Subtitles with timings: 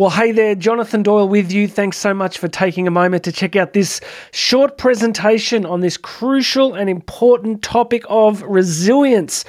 [0.00, 1.68] Well, hey there, Jonathan Doyle with you.
[1.68, 4.00] Thanks so much for taking a moment to check out this
[4.32, 9.44] short presentation on this crucial and important topic of resilience.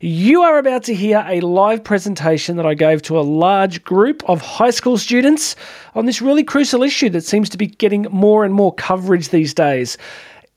[0.00, 4.22] You are about to hear a live presentation that I gave to a large group
[4.26, 5.54] of high school students
[5.94, 9.52] on this really crucial issue that seems to be getting more and more coverage these
[9.52, 9.98] days.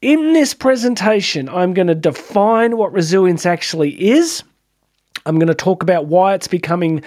[0.01, 4.41] In this presentation, I'm going to define what resilience actually is.
[5.25, 7.03] I'm going to talk about why it's becoming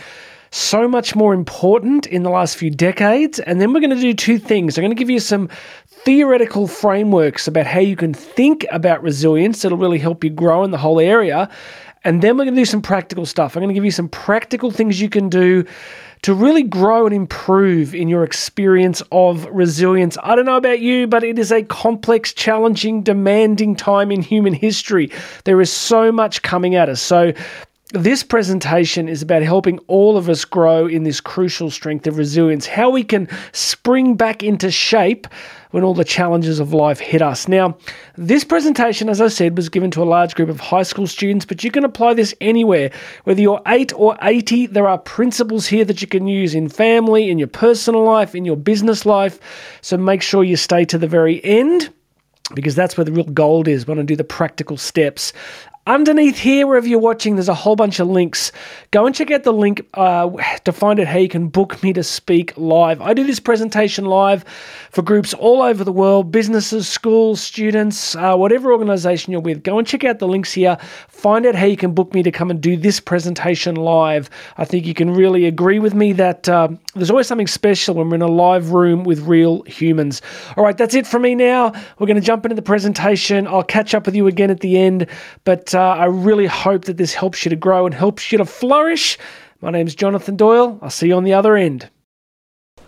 [0.56, 3.38] so much more important in the last few decades.
[3.38, 4.76] And then we're going to do two things.
[4.76, 5.48] I'm going to give you some
[5.86, 10.70] theoretical frameworks about how you can think about resilience that'll really help you grow in
[10.70, 11.50] the whole area.
[12.04, 13.56] And then we're going to do some practical stuff.
[13.56, 15.64] I'm going to give you some practical things you can do
[16.22, 20.16] to really grow and improve in your experience of resilience.
[20.22, 24.54] I don't know about you, but it is a complex, challenging, demanding time in human
[24.54, 25.10] history.
[25.44, 27.02] There is so much coming at us.
[27.02, 27.32] So,
[27.92, 32.66] this presentation is about helping all of us grow in this crucial strength of resilience,
[32.66, 35.28] how we can spring back into shape
[35.70, 37.46] when all the challenges of life hit us.
[37.46, 37.78] Now,
[38.16, 41.44] this presentation, as I said, was given to a large group of high school students,
[41.44, 42.90] but you can apply this anywhere.
[43.22, 47.30] Whether you're 8 or 80, there are principles here that you can use in family,
[47.30, 49.38] in your personal life, in your business life.
[49.80, 51.90] So make sure you stay to the very end
[52.54, 53.86] because that's where the real gold is.
[53.86, 55.32] We want to do the practical steps.
[55.88, 58.50] Underneath here, wherever you're watching, there's a whole bunch of links.
[58.90, 60.28] Go and check out the link uh,
[60.64, 63.00] to find out how you can book me to speak live.
[63.00, 64.44] I do this presentation live
[64.90, 69.62] for groups all over the world businesses, schools, students, uh, whatever organization you're with.
[69.62, 70.76] Go and check out the links here.
[71.06, 74.28] Find out how you can book me to come and do this presentation live.
[74.56, 78.10] I think you can really agree with me that uh, there's always something special when
[78.10, 80.20] we're in a live room with real humans.
[80.56, 81.70] All right, that's it for me now.
[82.00, 83.46] We're going to jump into the presentation.
[83.46, 85.06] I'll catch up with you again at the end.
[85.44, 88.44] But uh, I really hope that this helps you to grow and helps you to
[88.44, 89.18] flourish.
[89.60, 90.78] My name's Jonathan Doyle.
[90.82, 91.90] I'll see you on the other end.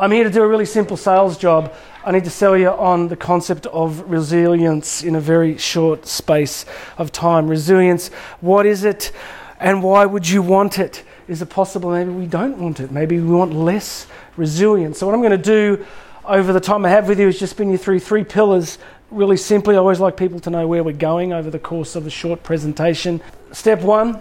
[0.00, 1.74] I'm here to do a really simple sales job.
[2.04, 6.64] I need to sell you on the concept of resilience in a very short space
[6.96, 7.48] of time.
[7.48, 8.08] Resilience,
[8.40, 9.12] what is it
[9.60, 11.04] and why would you want it?
[11.26, 12.90] Is it possible maybe we don't want it?
[12.90, 14.06] Maybe we want less
[14.36, 14.98] resilience.
[14.98, 15.84] So, what I'm going to do
[16.24, 18.78] over the time I have with you is just spin you through three pillars
[19.10, 22.06] really simply, I always like people to know where we're going over the course of
[22.06, 23.20] a short presentation.
[23.52, 24.20] Step one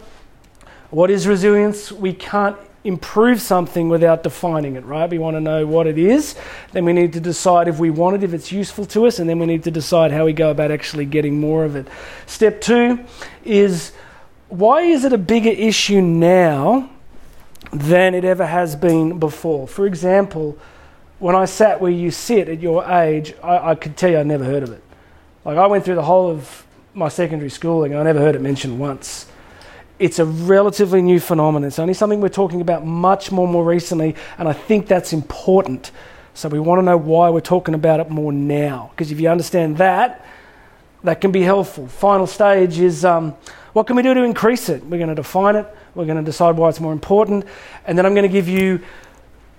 [0.90, 1.92] what is resilience?
[1.92, 5.10] We can't improve something without defining it, right?
[5.10, 6.36] We want to know what it is.
[6.72, 9.30] Then we need to decide if we want it, if it's useful to us, and
[9.30, 11.88] then we need to decide how we go about actually getting more of it.
[12.26, 13.04] Step two
[13.44, 13.92] is
[14.48, 16.90] why is it a bigger issue now
[17.74, 19.68] than it ever has been before?
[19.68, 20.58] For example,
[21.20, 24.28] when I sat where you sit at your age, I, I could tell you I'd
[24.28, 24.84] never heard of it.
[25.46, 28.80] Like I went through the whole of my secondary schooling, I never heard it mentioned
[28.80, 29.28] once.
[30.00, 31.68] It's a relatively new phenomenon.
[31.68, 35.92] It's only something we're talking about much more more recently, and I think that's important.
[36.36, 39.30] So we want to know why we're talking about it more now, because if you
[39.30, 40.24] understand that,
[41.04, 41.88] that can be helpful.
[41.88, 43.36] Final stage is um,
[43.74, 44.84] what can we do to increase it?
[44.84, 45.66] We're going to define it.
[45.96, 47.46] We're going to decide why it's more important,
[47.86, 48.82] and then I'm going to give you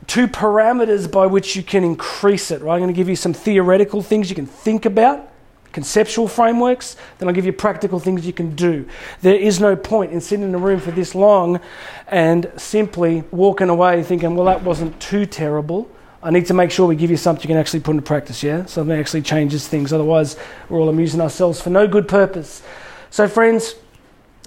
[0.08, 2.74] two parameters by which you can increase it, right?
[2.74, 5.30] I'm going to give you some theoretical things you can think about,
[5.70, 8.88] conceptual frameworks, then I'll give you practical things you can do.
[9.20, 11.60] There is no point in sitting in a room for this long
[12.08, 15.88] and simply walking away thinking, well, that wasn't too terrible.
[16.22, 18.42] I need to make sure we give you something you can actually put into practice,
[18.42, 18.64] yeah?
[18.64, 19.92] Something that actually changes things.
[19.92, 20.36] Otherwise,
[20.68, 22.62] we're all amusing ourselves for no good purpose.
[23.10, 23.74] So, friends,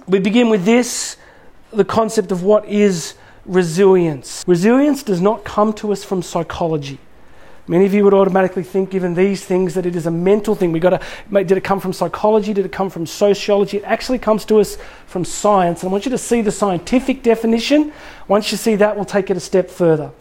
[0.07, 1.17] we begin with this
[1.71, 3.13] the concept of what is
[3.45, 4.43] resilience.
[4.47, 6.99] Resilience does not come to us from psychology.
[7.67, 10.71] Many of you would automatically think, given these things, that it is a mental thing.
[10.71, 11.43] We got to.
[11.43, 12.53] Did it come from psychology?
[12.53, 13.77] Did it come from sociology?
[13.77, 15.81] It actually comes to us from science.
[15.81, 17.93] And I want you to see the scientific definition.
[18.27, 20.11] Once you see that, we'll take it a step further.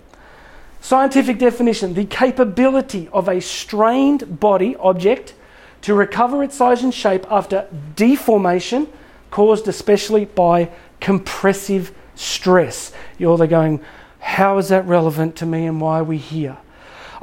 [0.81, 5.35] Scientific definition: the capability of a strained body object
[5.83, 7.67] to recover its size and shape after
[7.97, 8.87] deformation,
[9.31, 10.71] caused especially by
[11.01, 12.93] compressive stress.
[13.19, 13.81] You're there going,
[14.19, 16.59] how is that relevant to me and why are we here?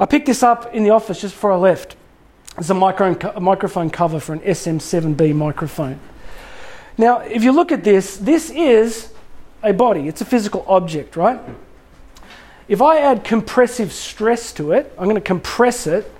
[0.00, 1.96] I picked this up in the office just before I left.
[2.56, 6.00] It's a, micro, a microphone cover for an SM7B microphone.
[6.96, 9.12] Now, if you look at this, this is
[9.62, 11.40] a body, it's a physical object, right?
[12.66, 16.12] If I add compressive stress to it, I'm going to compress it.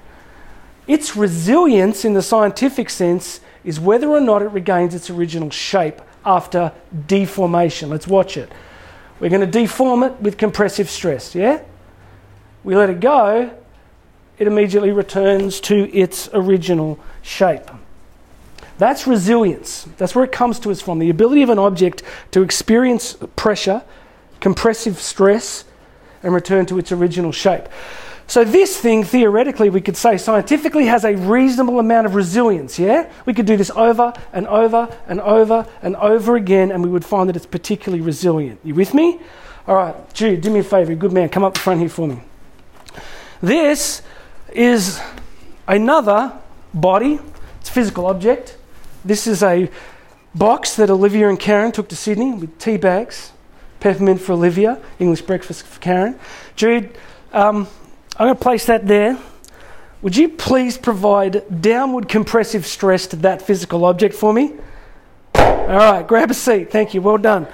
[0.87, 6.01] Its resilience in the scientific sense is whether or not it regains its original shape
[6.25, 6.73] after
[7.07, 7.91] deformation.
[7.91, 8.51] Let's watch it.
[9.21, 11.63] We're going to deform it with compressive stress, yeah?
[12.65, 13.51] We let it go,
[14.39, 17.71] it immediately returns to its original shape.
[18.79, 19.89] That's resilience.
[19.97, 21.01] That's where it comes to us from.
[21.01, 23.83] The ability of an object to experience pressure,
[24.41, 25.65] compressive stress,
[26.23, 27.65] and return to its original shape.
[28.29, 33.11] So, this thing, theoretically, we could say scientifically has a reasonable amount of resilience, yeah?
[33.25, 37.07] We could do this over and over and over and over again, and we would
[37.07, 38.61] find that it's particularly resilient.
[38.63, 39.19] You with me?
[39.67, 42.07] All right, Jude, do me a favor, good man, come up the front here for
[42.07, 42.21] me.
[43.41, 44.03] This
[44.53, 45.01] is
[45.67, 46.39] another
[46.75, 47.19] body,
[47.61, 48.59] it's a physical object.
[49.07, 49.71] This is a
[50.35, 53.33] box that Olivia and Karen took to Sydney with tea bags,
[53.81, 56.21] peppermint for Olivia, English breakfast for Karen.
[56.57, 56.95] Jude,
[57.33, 57.67] um,
[58.19, 59.17] I'm going to place that there.
[60.03, 64.55] Would you please provide downward compressive stress to that physical object for me?
[65.35, 66.73] All right, grab a seat.
[66.73, 67.03] Thank you.
[67.03, 67.47] Well done.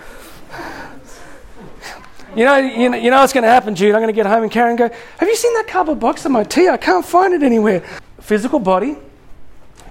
[2.34, 3.94] You know, you know, you know what's going to happen, Jude.
[3.94, 6.32] I'm going to get home and Karen go, Have you seen that cardboard box of
[6.32, 6.69] my tea?
[6.69, 7.84] I can't find it anywhere.
[8.20, 8.96] Physical body,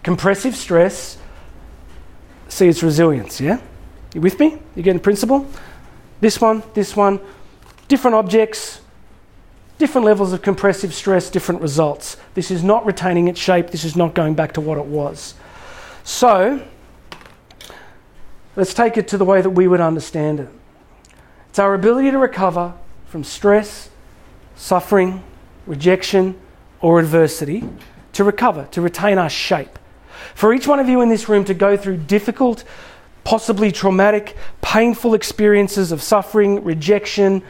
[0.02, 1.18] compressive stress,
[2.50, 3.62] see its resilience, yeah?
[4.14, 4.58] You with me?
[4.76, 5.48] You getting the principle?
[6.20, 7.20] This one, this one,
[7.88, 8.82] different objects,
[9.78, 12.18] different levels of compressive stress, different results.
[12.34, 15.34] This is not retaining its shape, this is not going back to what it was.
[16.04, 16.66] So,
[18.56, 20.50] let's take it to the way that we would understand it.
[21.50, 22.74] It's our ability to recover
[23.06, 23.90] from stress,
[24.56, 25.24] suffering,
[25.68, 26.40] rejection,
[26.82, 27.64] or adversity,
[28.14, 29.80] to recover, to retain our shape.
[30.36, 32.64] For each one of you in this room to go through difficult,
[33.24, 37.44] possibly traumatic, painful experiences of suffering, rejection,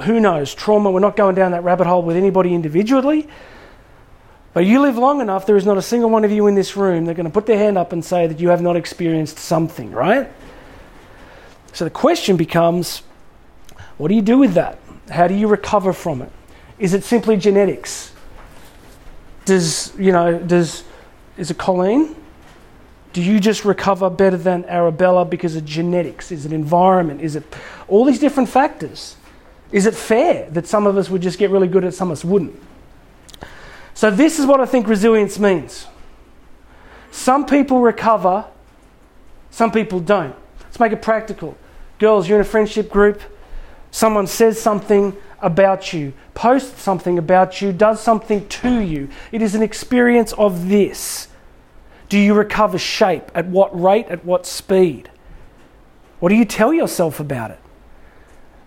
[0.00, 0.90] who knows, trauma.
[0.90, 3.28] We're not going down that rabbit hole with anybody individually.
[4.52, 6.76] But you live long enough, there is not a single one of you in this
[6.76, 8.76] room that are going to put their hand up and say that you have not
[8.76, 10.30] experienced something, right?
[11.72, 13.02] So the question becomes
[13.96, 14.78] what do you do with that?
[15.10, 16.32] How do you recover from it?
[16.78, 18.12] Is it simply genetics?
[19.44, 20.84] Does, you know, does,
[21.36, 22.16] is it Colleen?
[23.12, 26.32] Do you just recover better than Arabella because of genetics?
[26.32, 27.20] Is it environment?
[27.20, 27.44] Is it
[27.88, 29.16] all these different factors?
[29.72, 32.18] Is it fair that some of us would just get really good at some of
[32.18, 32.60] us wouldn't?
[33.94, 35.86] So, this is what I think resilience means.
[37.10, 38.46] Some people recover,
[39.50, 40.34] some people don't.
[40.60, 41.56] Let's make it practical.
[41.98, 43.20] Girls, you're in a friendship group,
[43.90, 49.08] someone says something about you, posts something about you, does something to you.
[49.32, 51.28] It is an experience of this.
[52.08, 53.30] Do you recover shape?
[53.34, 54.06] At what rate?
[54.06, 55.10] At what speed?
[56.18, 57.58] What do you tell yourself about it?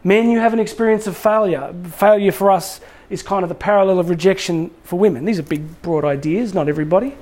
[0.03, 1.73] Men, you have an experience of failure.
[1.93, 5.25] Failure for us is kind of the parallel of rejection for women.
[5.25, 7.15] These are big, broad ideas, not everybody.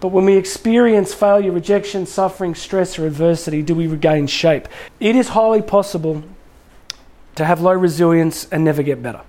[0.00, 4.66] But when we experience failure, rejection, suffering, stress, or adversity, do we regain shape?
[4.98, 6.24] It is highly possible
[7.36, 9.20] to have low resilience and never get better.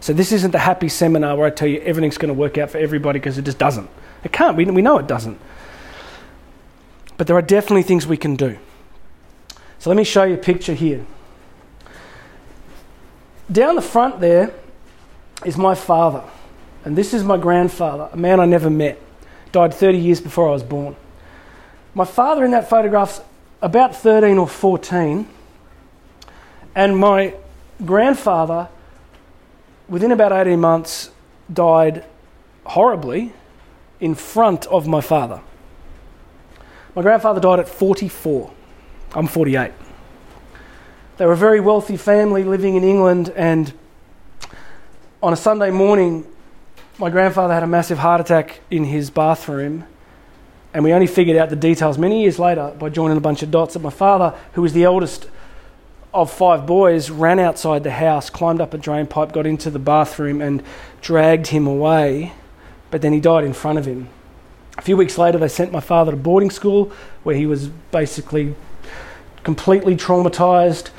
[0.00, 2.70] So, this isn't the happy seminar where I tell you everything's going to work out
[2.70, 3.90] for everybody because it just doesn't.
[4.24, 4.56] It can't.
[4.56, 5.38] We, we know it doesn't.
[7.16, 8.58] But there are definitely things we can do.
[9.78, 11.06] So let me show you a picture here.
[13.50, 14.52] Down the front there
[15.44, 16.24] is my father,
[16.84, 19.00] and this is my grandfather, a man I never met.
[19.52, 20.96] Died 30 years before I was born.
[21.94, 23.20] My father in that photograph's
[23.62, 25.28] about 13 or 14,
[26.74, 27.34] and my
[27.84, 28.68] grandfather,
[29.88, 31.10] within about 18 months,
[31.52, 32.04] died
[32.64, 33.32] horribly
[34.00, 35.40] in front of my father.
[36.94, 38.52] My grandfather died at 44.
[39.16, 39.72] I'm 48.
[41.16, 43.72] They were a very wealthy family living in England, and
[45.22, 46.26] on a Sunday morning,
[46.98, 49.84] my grandfather had a massive heart attack in his bathroom,
[50.74, 53.50] and we only figured out the details many years later by joining a bunch of
[53.50, 55.30] dots that my father, who was the eldest
[56.12, 59.78] of five boys, ran outside the house, climbed up a drain pipe, got into the
[59.78, 60.62] bathroom, and
[61.00, 62.34] dragged him away,
[62.90, 64.10] but then he died in front of him.
[64.76, 66.92] A few weeks later, they sent my father to boarding school
[67.22, 68.54] where he was basically
[69.46, 70.90] completely traumatized.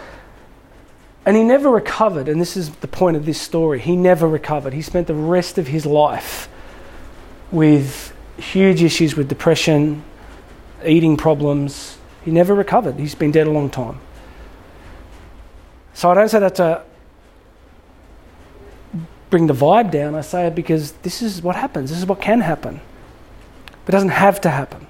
[1.26, 3.78] And he never recovered, and this is the point of this story.
[3.82, 4.72] He never recovered.
[4.72, 6.48] He spent the rest of his life
[7.52, 10.02] with huge issues with depression,
[10.86, 11.98] eating problems.
[12.24, 12.96] He never recovered.
[12.96, 14.00] He's been dead a long time.
[15.94, 16.84] So I don't say that to
[19.30, 20.16] bring the vibe down.
[20.16, 21.90] I say it because this is what happens.
[21.90, 22.80] This is what can happen.
[23.84, 24.88] But it doesn't have to happen.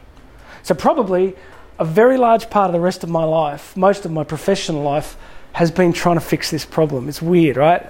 [0.61, 1.35] So probably
[1.79, 5.17] a very large part of the rest of my life, most of my professional life,
[5.53, 7.09] has been trying to fix this problem.
[7.09, 7.85] It's weird, right?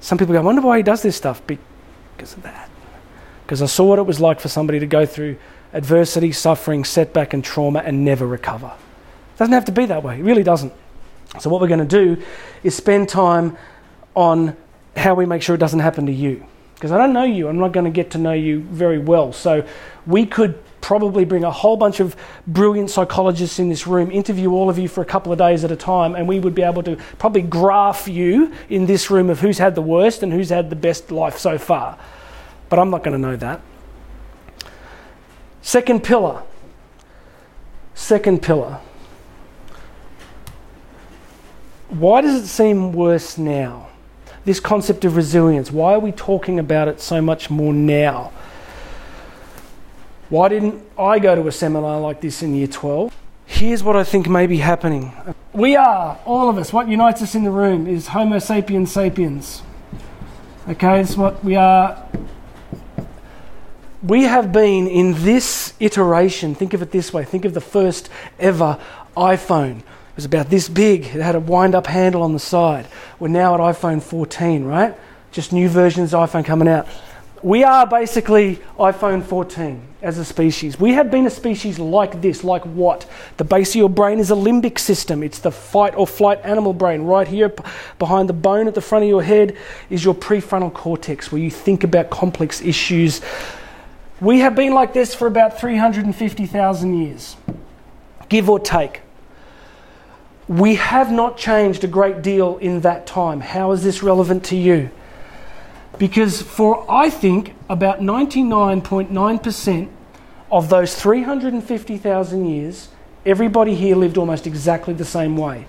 [0.00, 1.42] Some people go, I wonder why he does this stuff.
[1.46, 2.70] Because of that.
[3.44, 5.36] Because I saw what it was like for somebody to go through
[5.72, 8.72] adversity, suffering, setback, and trauma and never recover.
[9.34, 10.18] It doesn't have to be that way.
[10.18, 10.72] It really doesn't.
[11.40, 12.22] So, what we're going to do
[12.62, 13.56] is spend time
[14.14, 14.56] on
[14.96, 16.46] how we make sure it doesn't happen to you.
[16.74, 17.48] because I don't know you.
[17.48, 19.32] I'm not going to get to know you very well.
[19.32, 19.66] So
[20.06, 22.14] we could probably bring a whole bunch of
[22.46, 25.72] brilliant psychologists in this room, interview all of you for a couple of days at
[25.72, 29.40] a time, and we would be able to probably graph you in this room of
[29.40, 31.98] who's had the worst and who's had the best life so far.
[32.68, 33.62] But I'm not going to know that.
[35.62, 36.42] Second pillar.
[37.94, 38.78] Second pillar.
[41.88, 43.88] Why does it seem worse now?
[44.44, 48.32] This concept of resilience, why are we talking about it so much more now?
[50.30, 53.14] Why didn't I go to a seminar like this in year 12?
[53.46, 55.12] Here's what I think may be happening.
[55.52, 59.62] We are, all of us, what unites us in the room is Homo sapiens sapiens.
[60.66, 62.08] Okay, it's what we are.
[64.02, 68.08] We have been in this iteration, think of it this way think of the first
[68.38, 68.78] ever
[69.16, 69.78] iPhone.
[69.78, 72.86] It was about this big, it had a wind up handle on the side.
[73.18, 74.94] We're now at iPhone 14, right?
[75.32, 76.86] Just new versions of iPhone coming out
[77.42, 80.78] we are basically iPhone 14 as a species.
[80.78, 83.08] We have been a species like this, like what?
[83.36, 85.22] The base of your brain is a limbic system.
[85.22, 87.02] It's the fight or flight animal brain.
[87.02, 87.54] Right here
[87.98, 89.56] behind the bone at the front of your head
[89.90, 93.20] is your prefrontal cortex, where you think about complex issues.
[94.20, 97.36] We have been like this for about 350,000 years,
[98.28, 99.02] give or take.
[100.46, 103.40] We have not changed a great deal in that time.
[103.40, 104.90] How is this relevant to you?
[105.98, 109.88] Because for, I think, about 99.9%
[110.50, 112.88] of those 350,000 years,
[113.24, 115.66] everybody here lived almost exactly the same way.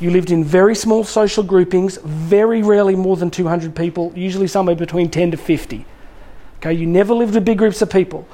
[0.00, 4.74] You lived in very small social groupings, very rarely more than 200 people, usually somewhere
[4.76, 5.84] between 10 to 50.
[6.56, 8.26] Okay, you never lived with big groups of people.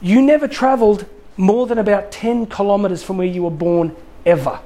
[0.00, 1.06] You never traveled
[1.36, 4.60] more than about 10 kilometers from where you were born ever.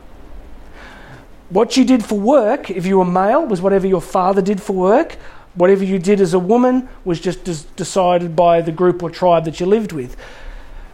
[1.48, 4.72] What you did for work, if you were male, was whatever your father did for
[4.72, 5.16] work.
[5.56, 9.46] Whatever you did as a woman was just des- decided by the group or tribe
[9.46, 10.16] that you lived with.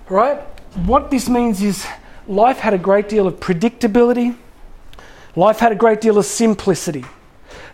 [0.09, 0.41] Right?
[0.87, 1.87] What this means is
[2.27, 4.37] life had a great deal of predictability,
[5.35, 7.05] life had a great deal of simplicity.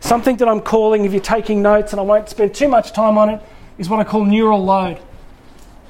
[0.01, 3.19] Something that I'm calling, if you're taking notes, and I won't spend too much time
[3.19, 3.43] on it,
[3.77, 4.99] is what I call neural load.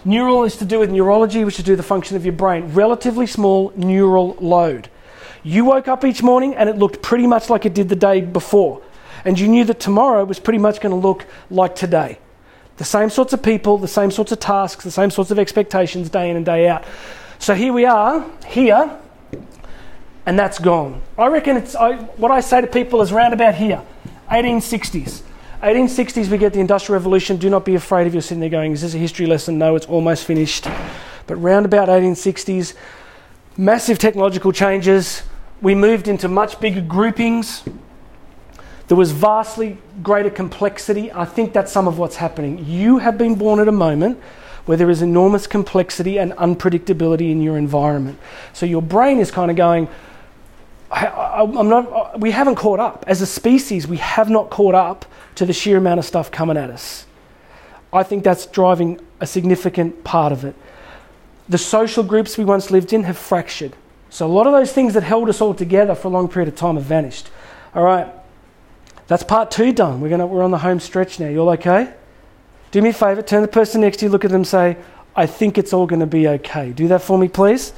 [0.05, 2.73] Neural is to do with neurology, which is to do the function of your brain.
[2.73, 4.89] Relatively small neural load.
[5.43, 8.21] You woke up each morning and it looked pretty much like it did the day
[8.21, 8.83] before
[9.25, 12.19] and you knew that tomorrow was pretty much going to look like today.
[12.79, 16.11] The same sorts of people, the same sorts of tasks, the same sorts of expectations
[16.11, 16.85] day in and day out.
[17.39, 18.99] So here we are, here,
[20.27, 21.03] and that's gone.
[21.17, 23.83] I reckon it's I, what I say to people is round about here,
[24.31, 25.23] 1860s.
[25.63, 27.37] 1860s, we get the Industrial Revolution.
[27.37, 29.59] Do not be afraid if you're sitting there going, Is this a history lesson?
[29.59, 30.69] No, it's almost finished.
[31.27, 32.75] But round about 1860s,
[33.57, 35.25] massive technological changes.
[35.61, 37.65] We moved into much bigger groupings.
[38.89, 41.13] There was vastly greater complexity.
[41.13, 42.65] I think that's some of what's happening.
[42.67, 44.19] You have been born at a moment
[44.65, 48.19] where there is enormous complexity and unpredictability in your environment.
[48.53, 49.89] So your brain is kind of going,
[50.91, 53.05] I, am not, we haven't caught up.
[53.07, 55.05] As a species, we have not caught up
[55.35, 57.07] to the sheer amount of stuff coming at us.
[57.93, 60.55] I think that's driving a significant part of it.
[61.49, 63.75] The social groups we once lived in have fractured.
[64.11, 66.49] So a lot of those things that held us all together for a long period
[66.49, 67.31] of time have vanished.
[67.75, 68.07] All right.
[69.09, 70.01] That's part two done.
[70.01, 71.29] We're, gonna, we're on the home stretch now.
[71.29, 71.93] You all okay?
[72.71, 74.77] Do me a favor, turn the person next to you, look at them, say,
[75.17, 76.71] I think it's all going to be okay.
[76.71, 77.73] Do that for me, please.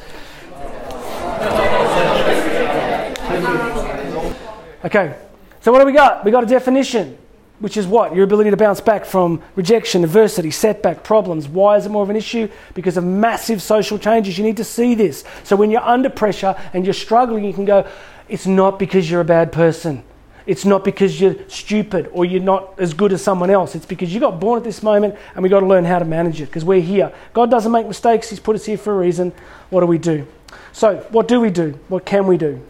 [4.84, 5.16] Okay,
[5.60, 6.24] so what do we got?
[6.24, 7.16] We got a definition,
[7.60, 8.14] which is what?
[8.14, 11.46] Your ability to bounce back from rejection, adversity, setback, problems.
[11.46, 12.48] Why is it more of an issue?
[12.74, 14.36] Because of massive social changes.
[14.36, 15.22] You need to see this.
[15.44, 17.86] So when you're under pressure and you're struggling, you can go,
[18.28, 20.02] it's not because you're a bad person.
[20.46, 23.74] It's not because you're stupid or you're not as good as someone else.
[23.74, 26.04] It's because you got born at this moment and we've got to learn how to
[26.04, 27.12] manage it because we're here.
[27.32, 29.32] God doesn't make mistakes, He's put us here for a reason.
[29.68, 30.26] What do we do?
[30.72, 31.78] So, what do we do?
[31.88, 32.60] What can we do?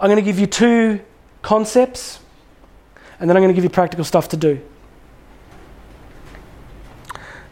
[0.00, 1.00] I'm going to give you two
[1.42, 2.18] concepts
[3.20, 4.60] and then I'm going to give you practical stuff to do.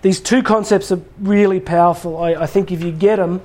[0.03, 2.19] These two concepts are really powerful.
[2.19, 3.41] I, I think if you get them,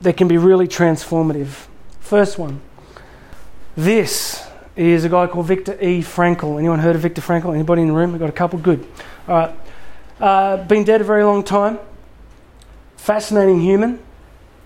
[0.00, 1.66] they can be really transformative.
[2.00, 2.60] First one
[3.78, 4.44] this
[4.74, 6.02] is a guy called Viktor E.
[6.02, 6.58] Frankl.
[6.58, 7.54] Anyone heard of Viktor Frankl?
[7.54, 8.10] Anybody in the room?
[8.10, 8.58] We've got a couple.
[8.58, 8.84] Good.
[9.28, 9.54] All right.
[10.20, 11.78] Uh, been dead a very long time.
[12.96, 14.00] Fascinating human.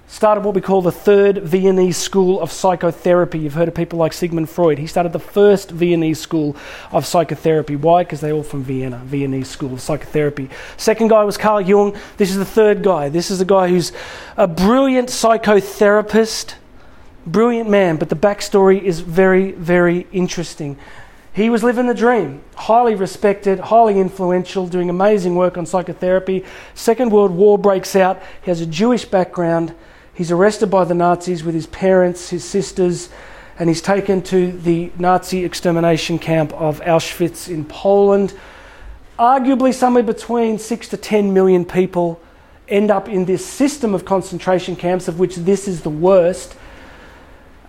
[0.07, 3.39] Started what we call the third Viennese school of psychotherapy.
[3.39, 4.79] You've heard of people like Sigmund Freud.
[4.79, 6.57] He started the first Viennese school
[6.91, 7.77] of psychotherapy.
[7.77, 8.05] Why?
[8.05, 10.49] Because they're all from Vienna, Viennese school of psychotherapy.
[10.79, 11.95] Second guy was Carl Jung.
[12.17, 13.11] This is the third guy.
[13.11, 13.93] This is a guy who's
[14.39, 16.55] a brilliant psychotherapist
[17.27, 20.77] Brilliant man, but the backstory is very, very interesting.
[21.33, 26.45] He was living the dream, highly respected, highly influential, doing amazing work on psychotherapy.
[26.75, 28.21] Second World War breaks out.
[28.43, 29.73] He has a Jewish background.
[30.13, 33.09] He's arrested by the Nazis with his parents, his sisters,
[33.59, 38.35] and he's taken to the Nazi extermination camp of Auschwitz in Poland.
[39.19, 42.21] Arguably, somewhere between six to ten million people
[42.69, 46.57] end up in this system of concentration camps, of which this is the worst.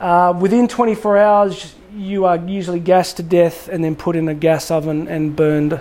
[0.03, 4.33] Uh, within 24 hours, you are usually gassed to death and then put in a
[4.33, 5.79] gas oven and burned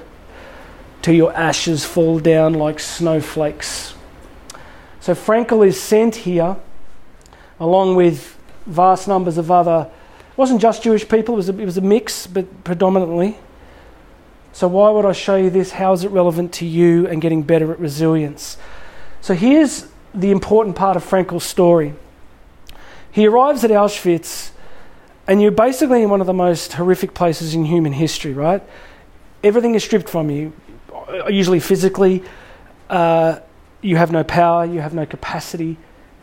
[1.02, 3.94] till your ashes fall down like snowflakes.
[5.00, 6.56] So Frankl is sent here
[7.58, 11.64] along with vast numbers of other, it wasn't just Jewish people, it was a, it
[11.64, 13.38] was a mix, but predominantly.
[14.52, 15.72] So, why would I show you this?
[15.72, 18.56] How is it relevant to you and getting better at resilience?
[19.20, 21.94] So, here's the important part of Frankl's story.
[23.12, 24.50] He arrives at Auschwitz
[25.26, 28.62] and you're basically in one of the most horrific places in human history, right?
[29.45, 30.52] Everything is stripped from you,
[31.28, 32.25] usually physically.
[32.90, 33.38] Uh,
[33.83, 35.76] you have no power, you have no capacity.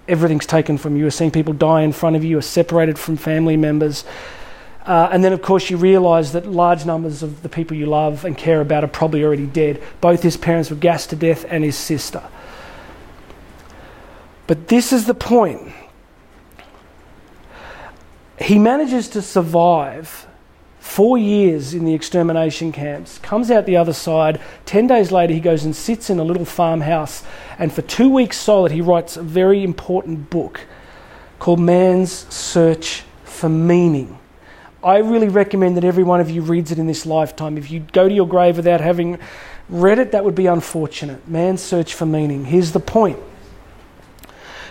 [0.08, 1.04] Everything's taken from you.
[1.04, 4.04] You're seeing people die in front of you, you're separated from family members.
[4.86, 8.26] Uh, and then, of course, you realise that large numbers of the people you love
[8.26, 9.82] and care about are probably already dead.
[10.02, 12.24] Both his parents were gassed to death and his sister.
[14.48, 15.72] But this is the point
[18.40, 20.28] he manages to survive
[20.80, 24.42] four years in the extermination camps, comes out the other side.
[24.66, 27.24] Ten days later, he goes and sits in a little farmhouse,
[27.58, 30.62] and for two weeks solid, he writes a very important book
[31.38, 34.18] called Man's Search for Meaning.
[34.82, 37.58] I really recommend that every one of you reads it in this lifetime.
[37.58, 39.20] If you go to your grave without having
[39.68, 41.28] read it, that would be unfortunate.
[41.28, 42.46] Man's Search for Meaning.
[42.46, 43.20] Here's the point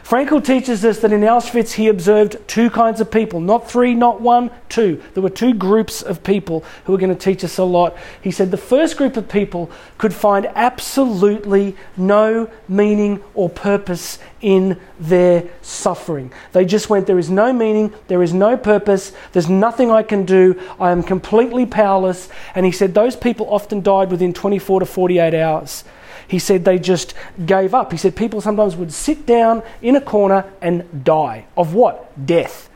[0.08, 4.22] Frankl teaches us that in Auschwitz he observed two kinds of people, not three, not
[4.22, 5.02] one, two.
[5.12, 7.94] There were two groups of people who were going to teach us a lot.
[8.22, 14.80] He said the first group of people could find absolutely no meaning or purpose in
[14.98, 16.32] their suffering.
[16.52, 20.24] They just went, There is no meaning, there is no purpose, there's nothing I can
[20.24, 22.30] do, I am completely powerless.
[22.54, 25.84] And he said those people often died within 24 to 48 hours.
[26.28, 27.14] He said they just
[27.46, 27.90] gave up.
[27.90, 31.46] He said people sometimes would sit down in a corner and die.
[31.56, 32.26] Of what?
[32.26, 32.68] Death.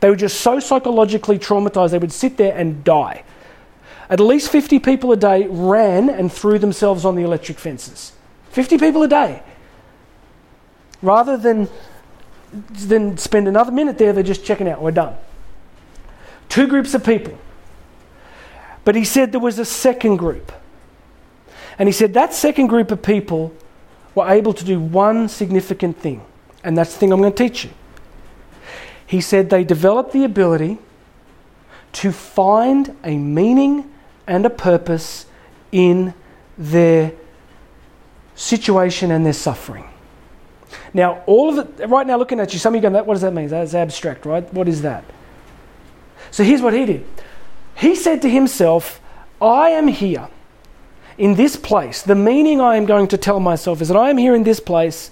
[0.00, 3.24] They were just so psychologically traumatized, they would sit there and die.
[4.10, 8.12] At least 50 people a day ran and threw themselves on the electric fences.
[8.50, 9.42] 50 people a day.
[11.00, 11.68] Rather than,
[12.52, 14.82] than spend another minute there, they're just checking out.
[14.82, 15.14] We're done.
[16.48, 17.38] Two groups of people.
[18.84, 20.52] But he said there was a second group
[21.78, 23.52] and he said that second group of people
[24.14, 26.24] were able to do one significant thing,
[26.62, 27.70] and that's the thing I'm going to teach you.
[29.06, 30.78] He said they developed the ability
[31.94, 33.92] to find a meaning
[34.26, 35.26] and a purpose
[35.70, 36.14] in
[36.56, 37.12] their
[38.34, 39.88] situation and their suffering.
[40.92, 43.22] Now, all of it, right now looking at you, some of you going, what does
[43.22, 43.48] that mean?
[43.48, 44.52] That's abstract, right?
[44.52, 45.04] What is that?
[46.30, 47.06] So here's what he did.
[47.76, 49.00] He said to himself,
[49.40, 50.28] I am here
[51.18, 54.18] in this place, the meaning I am going to tell myself is that I am
[54.18, 55.10] here in this place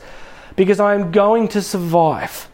[0.57, 2.49] because I am going to survive.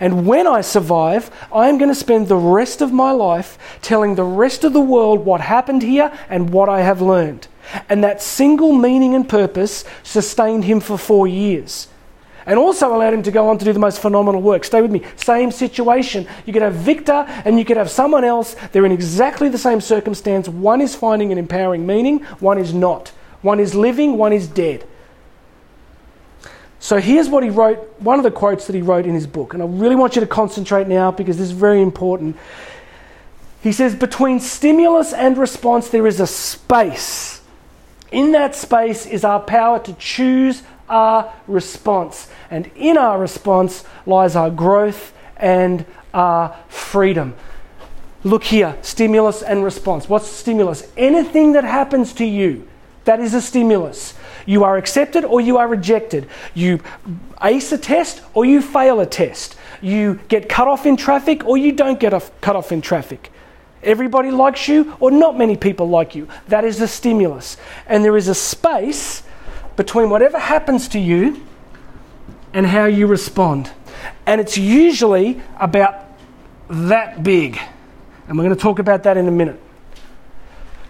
[0.00, 4.14] And when I survive, I am going to spend the rest of my life telling
[4.14, 7.48] the rest of the world what happened here and what I have learned.
[7.88, 11.88] And that single meaning and purpose sustained him for four years
[12.46, 14.64] and also allowed him to go on to do the most phenomenal work.
[14.64, 15.02] Stay with me.
[15.16, 16.26] Same situation.
[16.46, 18.54] You could have Viktor and you could have someone else.
[18.72, 20.48] They're in exactly the same circumstance.
[20.48, 23.08] One is finding an empowering meaning, one is not.
[23.42, 24.86] One is living, one is dead.
[26.78, 29.54] So here's what he wrote, one of the quotes that he wrote in his book.
[29.54, 32.36] And I really want you to concentrate now because this is very important.
[33.60, 37.40] He says, Between stimulus and response, there is a space.
[38.12, 42.28] In that space is our power to choose our response.
[42.50, 47.34] And in our response lies our growth and our freedom.
[48.24, 50.08] Look here stimulus and response.
[50.08, 50.90] What's stimulus?
[50.96, 52.66] Anything that happens to you,
[53.04, 54.14] that is a stimulus.
[54.46, 56.28] You are accepted or you are rejected.
[56.54, 56.80] You
[57.42, 59.56] ace a test or you fail a test.
[59.80, 63.30] You get cut off in traffic or you don't get cut off in traffic.
[63.82, 66.28] Everybody likes you or not many people like you.
[66.48, 67.56] That is a stimulus.
[67.86, 69.22] And there is a space
[69.76, 71.42] between whatever happens to you
[72.52, 73.70] and how you respond.
[74.26, 76.04] And it's usually about
[76.68, 77.58] that big.
[78.28, 79.60] And we're going to talk about that in a minute.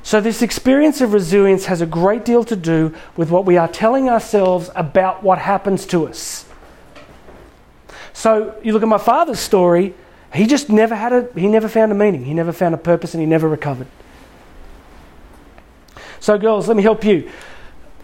[0.03, 3.66] So, this experience of resilience has a great deal to do with what we are
[3.66, 6.44] telling ourselves about what happens to us.
[8.12, 9.94] So, you look at my father's story,
[10.33, 13.14] he just never had a, he never found a meaning, he never found a purpose,
[13.14, 13.88] and he never recovered.
[16.20, 17.29] So, girls, let me help you.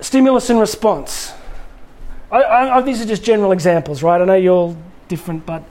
[0.03, 1.33] Stimulus and response.
[2.31, 4.21] I, I, these are just general examples, right?
[4.21, 4.77] I know you're all
[5.09, 5.62] different, but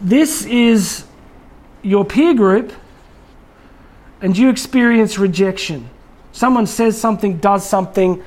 [0.00, 1.04] this is
[1.82, 2.72] your peer group
[4.20, 5.90] and you experience rejection.
[6.32, 8.22] Someone says something, does something,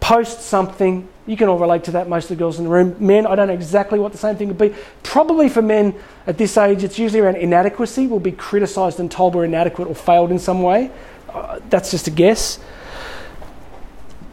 [0.00, 1.08] posts something.
[1.26, 2.96] You can all relate to that, most of the girls in the room.
[2.98, 4.74] Men, I don't know exactly what the same thing would be.
[5.02, 5.94] Probably for men
[6.26, 8.06] at this age, it's usually around inadequacy.
[8.06, 10.90] We'll be criticised and told we're inadequate or failed in some way.
[11.28, 12.58] Uh, that's just a guess.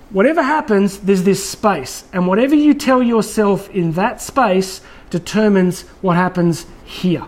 [0.10, 2.06] Whatever happens, there's this space.
[2.13, 7.26] And whatever you tell yourself in that space determines what happens here.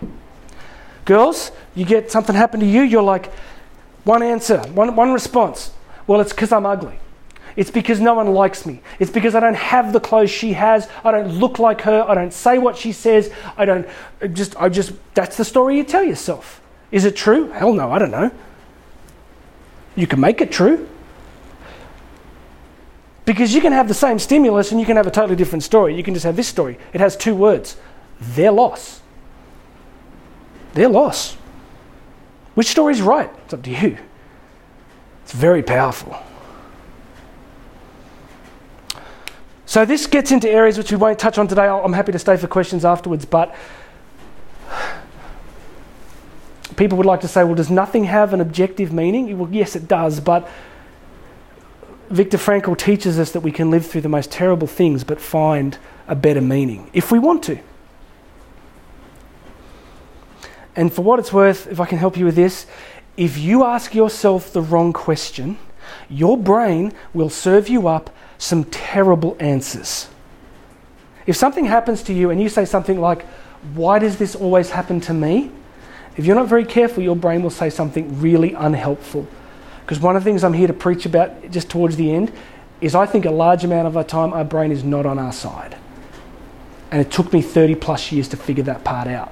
[1.06, 3.32] Girls, you get something happen to you, you're like,
[4.04, 5.72] one answer, one, one response.
[6.08, 7.00] Well, it's because I'm ugly.
[7.56, 8.82] It's because no one likes me.
[9.00, 10.88] It's because I don't have the clothes she has.
[11.04, 12.06] I don't look like her.
[12.08, 13.32] I don't say what she says.
[13.58, 13.88] I don't
[14.34, 16.62] just, I just, that's the story you tell yourself.
[16.92, 17.50] Is it true?
[17.50, 18.32] Hell no, I don't know.
[19.96, 20.88] You can make it true.
[23.30, 25.96] Because you can have the same stimulus and you can have a totally different story.
[25.96, 26.80] You can just have this story.
[26.94, 27.78] It has two words
[28.20, 29.02] their loss.
[30.74, 31.38] Their loss.
[32.56, 33.30] Which story is right?
[33.46, 34.00] It's up to you.
[35.22, 36.18] It's very powerful.
[39.68, 41.68] So, this gets into areas which we won't touch on today.
[41.68, 43.56] I'm happy to stay for questions afterwards, but
[46.78, 49.38] people would like to say, well, does nothing have an objective meaning?
[49.38, 50.50] Well, yes, it does, but
[52.10, 55.78] Viktor Frankl teaches us that we can live through the most terrible things but find
[56.08, 57.60] a better meaning if we want to.
[60.76, 62.65] And for what it's worth, if I can help you with this,
[63.17, 65.58] if you ask yourself the wrong question,
[66.10, 70.08] your brain will serve you up some terrible answers.
[71.28, 73.24] If something happens to you and you say something like,
[73.74, 75.52] Why does this always happen to me?
[76.17, 79.28] If you're not very careful, your brain will say something really unhelpful.
[79.89, 82.32] Because one of the things I'm here to preach about just towards the end
[82.80, 85.34] is I think a large amount of our time, our brain is not on our
[85.34, 85.75] side.
[86.91, 89.32] And it took me 30 plus years to figure that part out.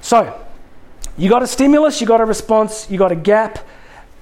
[0.00, 0.40] So,
[1.18, 3.58] you got a stimulus, you got a response, you got a gap,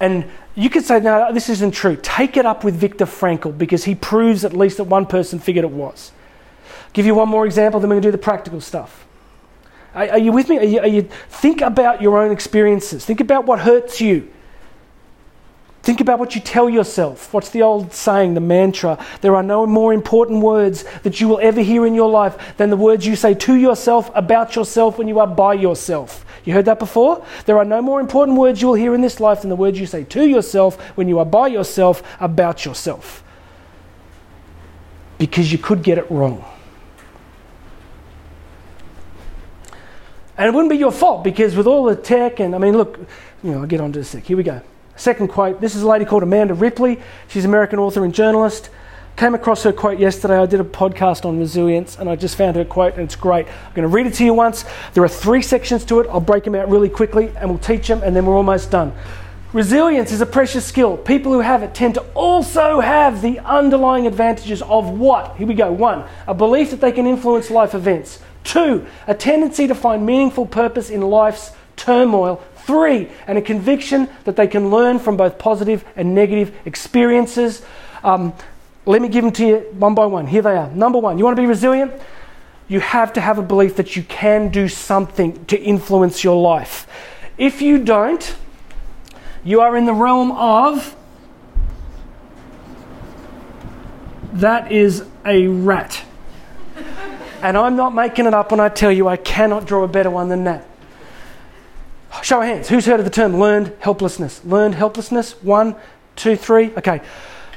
[0.00, 0.24] and
[0.55, 1.98] you could say, no, this isn't true.
[2.00, 5.66] Take it up with Viktor Frankl because he proves at least that one person figured
[5.66, 6.11] it was.
[6.94, 9.05] Give you one more example, then we're going to do the practical stuff.
[9.94, 10.57] Are, are you with me?
[10.57, 13.05] Are you, are you, think about your own experiences.
[13.05, 14.31] Think about what hurts you.
[15.85, 17.31] Think about what you tell yourself.
[17.35, 18.99] What's the old saying, the mantra?
[19.20, 22.70] There are no more important words that you will ever hear in your life than
[22.70, 26.25] the words you say to yourself about yourself when you are by yourself.
[26.47, 27.23] You heard that before?
[27.44, 29.79] There are no more important words you will hear in this life than the words
[29.79, 33.23] you say to yourself when you are by yourself about yourself.
[35.18, 36.42] Because you could get it wrong.
[40.38, 42.99] And it wouldn't be your fault because with all the tech and I mean, look,
[43.42, 44.25] you know, I'll get onto this sec.
[44.25, 44.62] Here we go.
[44.96, 47.00] Second quote this is a lady called Amanda Ripley.
[47.28, 48.70] She's an American author and journalist.
[49.16, 50.37] Came across her quote yesterday.
[50.37, 53.46] I did a podcast on resilience and I just found her quote and it's great.
[53.46, 54.64] I'm going to read it to you once.
[54.92, 56.09] There are three sections to it.
[56.11, 58.92] I'll break them out really quickly and we'll teach them and then we're almost done.
[59.52, 60.96] Resilience is a precious skill.
[60.96, 65.37] People who have it tend to also have the underlying advantages of what?
[65.37, 65.70] Here we go.
[65.70, 68.20] One, a belief that they can influence life events.
[68.42, 74.37] Two, a tendency to find meaningful purpose in life's turmoil Three, and a conviction that
[74.37, 77.62] they can learn from both positive and negative experiences.
[78.03, 78.33] Um,
[78.87, 80.27] let me give them to you one by one.
[80.27, 80.70] Here they are.
[80.70, 81.92] Number one, you want to be resilient?
[82.68, 86.87] You have to have a belief that you can do something to influence your life.
[87.37, 88.35] If you don't,
[89.44, 90.96] you are in the realm of
[94.33, 96.03] that is a rat.
[97.42, 100.11] and I'm not making it up when I tell you I cannot draw a better
[100.11, 100.66] one than that.
[102.22, 102.68] Show of hands.
[102.68, 104.44] Who's heard of the term learned helplessness?
[104.44, 105.33] Learned helplessness?
[105.42, 105.77] One,
[106.16, 106.72] two, three.
[106.77, 107.03] Okay.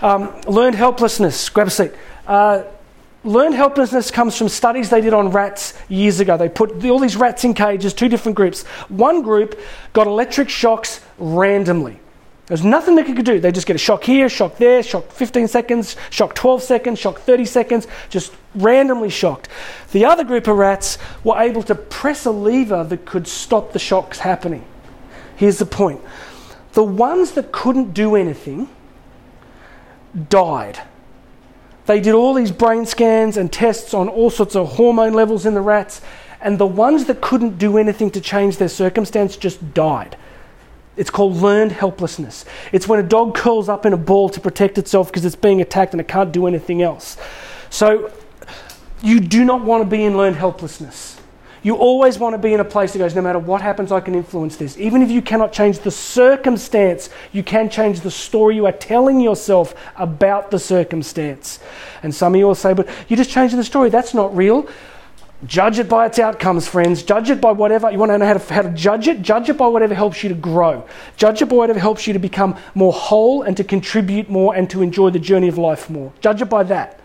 [0.02, 1.50] Um, learned helplessness.
[1.50, 1.91] Grab a seat.
[2.26, 2.63] Uh,
[3.24, 6.38] learned helplessness comes from studies they did on rats years ago.
[6.38, 8.63] They put all these rats in cages, two different groups.
[8.89, 9.60] One group
[9.93, 12.00] got electric shocks randomly.
[12.48, 13.40] There's nothing they could do.
[13.42, 17.20] They just get a shock here, shock there, shock 15 seconds, shock 12 seconds, shock
[17.20, 19.50] 30 seconds, just randomly shocked.
[19.92, 23.80] The other group of rats were able to press a lever that could stop the
[23.80, 24.66] shocks happening.
[25.36, 26.02] Here's the point
[26.72, 28.70] the ones that couldn't do anything
[30.30, 30.80] died.
[31.86, 35.54] They did all these brain scans and tests on all sorts of hormone levels in
[35.54, 36.02] the rats,
[36.40, 40.16] and the ones that couldn't do anything to change their circumstance just died.
[40.98, 42.44] It's called learned helplessness.
[42.72, 45.62] It's when a dog curls up in a ball to protect itself because it's being
[45.62, 47.18] attacked and it can't do anything else.
[47.70, 48.12] So,
[49.02, 51.18] you do not want to be in learned helplessness.
[51.64, 54.00] You always want to be in a place that goes, no matter what happens, I
[54.00, 54.78] can influence this.
[54.78, 59.20] Even if you cannot change the circumstance, you can change the story you are telling
[59.20, 61.60] yourself about the circumstance.
[62.04, 63.90] And some of you will say, but you're just changing the story.
[63.90, 64.70] That's not real.
[65.45, 67.04] Judge it by its outcomes, friends.
[67.04, 67.91] Judge it by whatever.
[67.91, 69.21] You want to know how to, how to judge it?
[69.21, 70.88] Judge it by whatever helps you to grow.
[71.15, 74.67] Judge it by whatever helps you to become more whole and to contribute more and
[74.71, 76.12] to enjoy the journey of life more.
[76.21, 77.00] Judge it by that.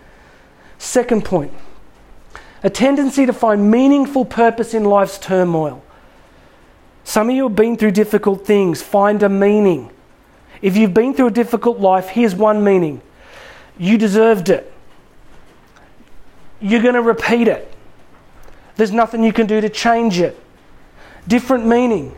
[0.79, 1.53] Second point
[2.64, 5.83] a tendency to find meaningful purpose in life's turmoil.
[7.05, 8.81] Some of you have been through difficult things.
[8.81, 9.90] Find a meaning.
[10.61, 13.03] If you've been through a difficult life, here's one meaning
[13.79, 14.73] you deserved it.
[16.61, 17.72] You're going to repeat it.
[18.83, 20.37] There's nothing you can do to change it.
[21.29, 22.16] Different meaning.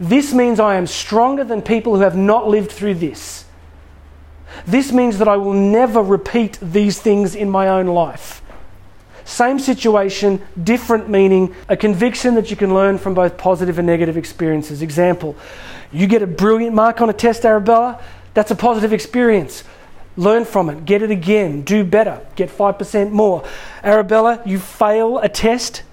[0.00, 3.44] This means I am stronger than people who have not lived through this.
[4.66, 8.42] This means that I will never repeat these things in my own life.
[9.24, 14.16] Same situation, different meaning, a conviction that you can learn from both positive and negative
[14.16, 14.82] experiences.
[14.82, 15.36] Example,
[15.92, 18.02] you get a brilliant mark on a test, Arabella,
[18.34, 19.62] that's a positive experience.
[20.16, 23.44] Learn from it, get it again, do better, get 5% more.
[23.84, 25.84] Arabella, you fail a test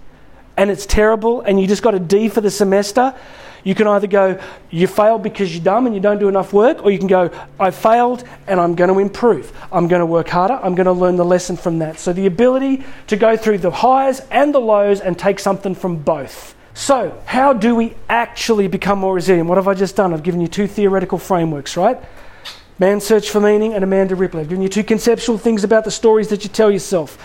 [0.60, 3.16] and it's terrible and you just got a D for the semester.
[3.64, 6.84] You can either go, you failed because you're dumb and you don't do enough work,
[6.84, 9.54] or you can go, I failed and I'm going to improve.
[9.72, 10.56] I'm going to work harder.
[10.56, 11.98] I'm going to learn the lesson from that.
[11.98, 15.96] So, the ability to go through the highs and the lows and take something from
[15.98, 16.56] both.
[16.74, 19.48] So, how do we actually become more resilient?
[19.48, 20.14] What have I just done?
[20.14, 22.02] I've given you two theoretical frameworks, right?
[22.80, 24.42] Man's Search for Meaning and Amanda Ripley.
[24.42, 27.18] I've given you two conceptual things about the stories that you tell yourself.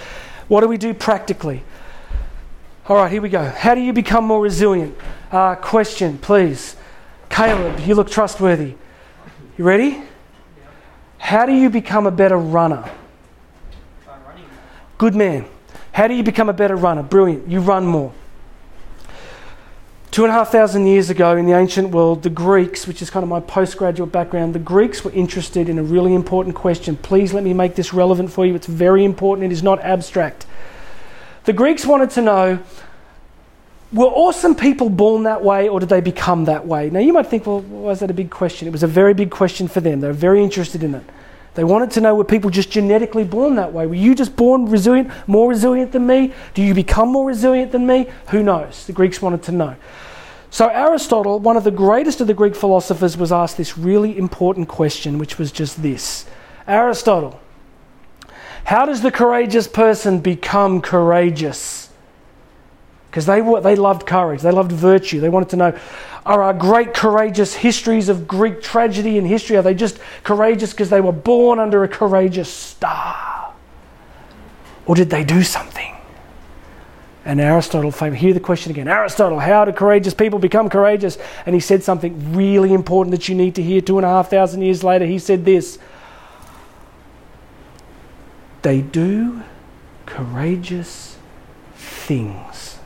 [0.47, 1.65] What do we do practically?
[2.87, 3.43] All right, here we go.
[3.43, 4.95] How do you become more resilient?
[5.33, 6.77] Uh, question, please.
[7.31, 8.75] Caleb, you look trustworthy.
[9.57, 10.03] You ready?
[11.17, 12.91] How do you become a better runner?
[14.99, 15.47] Good man.
[15.93, 17.03] How do you become a better runner?
[17.03, 17.49] Brilliant.
[17.49, 18.13] You run more.
[20.11, 23.09] Two and a half thousand years ago in the ancient world, the Greeks, which is
[23.09, 26.99] kind of my postgraduate background, the Greeks were interested in a really important question.
[26.99, 28.55] Please let me make this relevant for you.
[28.55, 30.45] It's very important, it is not abstract.
[31.45, 32.59] The Greeks wanted to know
[33.93, 36.91] were awesome people born that way or did they become that way?
[36.91, 38.67] Now you might think, well, why is that a big question?
[38.67, 40.01] It was a very big question for them.
[40.01, 41.05] They were very interested in it.
[41.55, 43.87] They wanted to know were people just genetically born that way?
[43.87, 46.33] Were you just born resilient, more resilient than me?
[46.55, 48.09] Do you become more resilient than me?
[48.31, 48.87] Who knows?
[48.87, 49.77] The Greeks wanted to know.
[50.51, 54.69] So Aristotle, one of the greatest of the Greek philosophers, was asked this really important
[54.69, 56.27] question, which was just this
[56.67, 57.41] Aristotle,
[58.65, 61.85] how does the courageous person become courageous?
[63.15, 65.21] because they, they loved courage, they loved virtue.
[65.21, 65.79] They wanted to know
[66.27, 70.91] are our great courageous histories of Greek tragedy and history, are they just courageous because
[70.91, 73.55] they were born under a courageous star?
[74.85, 75.95] Or did they do something?
[77.25, 81.17] And Aristotle, hear the question again Aristotle, how do courageous people become courageous?
[81.47, 84.29] And he said something really important that you need to hear two and a half
[84.29, 85.07] thousand years later.
[85.07, 85.79] He said this
[88.65, 89.43] They do
[90.07, 91.19] courageous
[91.75, 92.79] things.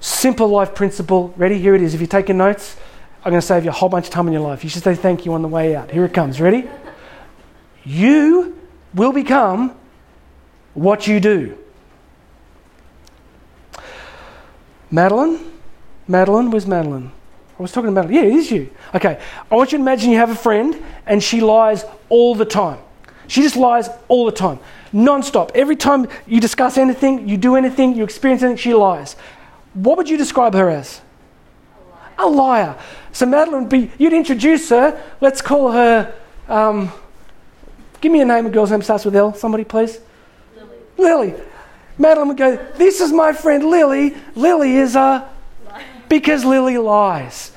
[0.00, 1.34] Simple life principle.
[1.36, 1.58] Ready?
[1.58, 1.92] Here it is.
[1.92, 2.78] If you're taking notes,
[3.22, 4.64] I'm going to save you a whole bunch of time in your life.
[4.64, 5.90] You should say thank you on the way out.
[5.90, 6.40] Here it comes.
[6.40, 6.66] Ready?
[7.84, 8.58] You
[8.94, 9.76] will become
[10.72, 11.58] what you do.
[14.90, 15.52] Madeline?
[16.08, 16.50] Madeline?
[16.50, 17.12] Where's Madeline?
[17.58, 18.14] I was talking to Madeline.
[18.14, 18.70] Yeah, it is you.
[18.94, 19.20] Okay.
[19.50, 22.78] I want you to imagine you have a friend and she lies all the time.
[23.26, 24.58] She just lies all the time,
[24.92, 25.52] non stop.
[25.54, 29.16] Every time you discuss anything, you do anything, you experience anything, she lies.
[29.74, 31.00] What would you describe her as?
[32.18, 32.28] A liar.
[32.28, 32.78] A liar.
[33.12, 35.00] So Madeline be, you'd introduce her.
[35.20, 36.14] Let's call her,
[36.48, 36.92] um,
[38.00, 39.34] give me a name, a girl's name starts with L.
[39.34, 40.00] Somebody, please.
[40.56, 40.76] Lily.
[40.98, 41.34] Lily.
[41.96, 44.16] Madeline would go, This is my friend Lily.
[44.34, 45.28] Lily is a.
[45.66, 45.84] liar.
[46.08, 47.52] Because Lily lies.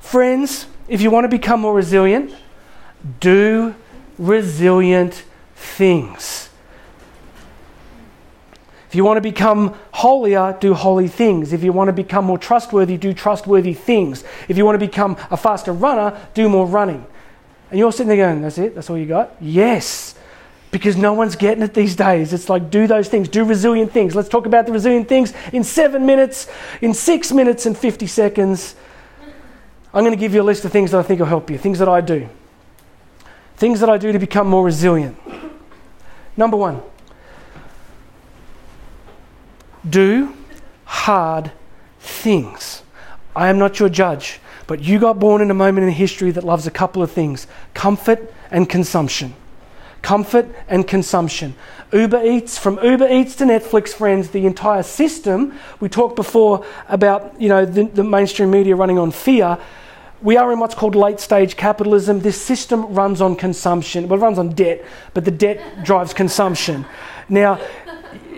[0.00, 2.34] Friends, if you want to become more resilient,
[3.20, 3.74] do
[4.22, 5.24] resilient
[5.56, 6.48] things.
[8.88, 11.54] If you want to become holier, do holy things.
[11.54, 14.22] If you want to become more trustworthy, do trustworthy things.
[14.48, 17.06] If you want to become a faster runner, do more running.
[17.70, 18.74] And you're sitting there going, That's it?
[18.74, 19.34] That's all you got?
[19.40, 20.14] Yes.
[20.70, 22.34] Because no one's getting it these days.
[22.34, 24.14] It's like, do those things, do resilient things.
[24.14, 26.48] Let's talk about the resilient things in seven minutes,
[26.82, 28.74] in six minutes, and 50 seconds.
[29.94, 31.58] I'm going to give you a list of things that I think will help you,
[31.58, 32.28] things that I do.
[33.62, 35.16] Things that I do to become more resilient.
[36.36, 36.82] Number one,
[39.88, 40.34] do
[40.84, 41.52] hard
[42.00, 42.82] things.
[43.36, 46.42] I am not your judge, but you got born in a moment in history that
[46.42, 49.32] loves a couple of things comfort and consumption.
[50.02, 51.54] comfort and consumption.
[51.92, 55.56] Uber Eats, from Uber Eats to Netflix, friends, the entire system.
[55.78, 59.56] We talked before about you know the, the mainstream media running on fear.
[60.22, 62.20] We are in what's called late stage capitalism.
[62.20, 64.08] This system runs on consumption.
[64.08, 66.86] Well, it runs on debt, but the debt drives consumption.
[67.28, 67.60] Now,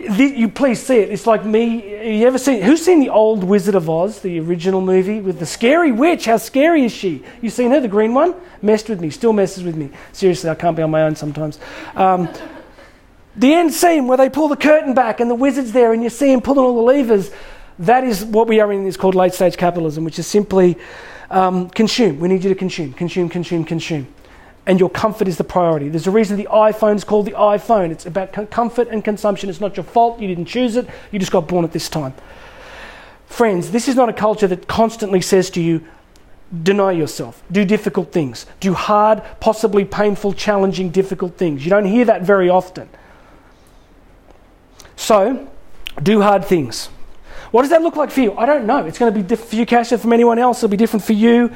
[0.08, 1.10] you please see it.
[1.10, 2.18] It's like me.
[2.18, 2.62] You ever seen?
[2.62, 6.26] Who's seen the old Wizard of Oz, the original movie with the scary witch?
[6.26, 7.24] How scary is she?
[7.40, 8.34] You seen her, the green one?
[8.62, 9.10] Messed with me.
[9.10, 9.90] Still messes with me.
[10.12, 11.58] Seriously, I can't be on my own sometimes.
[11.94, 12.28] Um,
[13.36, 16.10] the end scene where they pull the curtain back and the wizard's there, and you
[16.10, 17.30] see him pulling all the levers.
[17.78, 18.86] That is what we are in.
[18.86, 20.76] Is called late stage capitalism, which is simply
[21.30, 22.20] um, consume.
[22.20, 24.06] We need you to consume, consume, consume, consume
[24.66, 25.88] and your comfort is the priority.
[25.88, 27.90] There's a reason the iPhone is called the iPhone.
[27.90, 29.50] It's about comfort and consumption.
[29.50, 30.20] It's not your fault.
[30.20, 30.88] You didn't choose it.
[31.12, 32.14] You just got born at this time.
[33.26, 35.84] Friends, this is not a culture that constantly says to you,
[36.62, 41.64] deny yourself, do difficult things, do hard, possibly painful, challenging, difficult things.
[41.64, 42.88] You don't hear that very often.
[44.96, 45.50] So,
[46.00, 46.88] do hard things.
[47.54, 48.34] What does that look like for you?
[48.36, 48.84] I don't know.
[48.84, 50.58] It's going to be different for you, Kasha, from anyone else.
[50.58, 51.52] It'll be different for you.